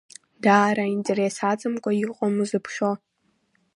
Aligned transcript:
Даара 0.43 0.83
аинтерес 0.87 1.37
аҵамкәа 1.51 1.91
иҟам 2.03 2.35
узыԥхьо. 2.43 2.91